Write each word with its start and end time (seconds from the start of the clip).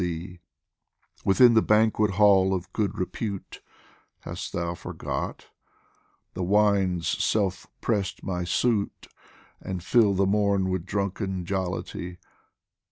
POEMS 0.01 0.09
FROM 0.09 0.19
THE 0.19 0.39
Within 1.25 1.53
the 1.53 1.61
banquet 1.61 2.11
hall 2.15 2.55
of 2.55 2.73
Good 2.73 2.97
Repute 2.97 3.61
(Hast 4.21 4.51
thou 4.51 4.73
forgot?) 4.73 5.51
the 6.33 6.41
wine's 6.41 7.07
self 7.23 7.67
pressed 7.81 8.23
my 8.23 8.43
suit, 8.43 9.05
And 9.61 9.83
filled 9.83 10.17
the 10.17 10.25
morn 10.25 10.69
with 10.71 10.87
drunken 10.87 11.45
jollity 11.45 12.17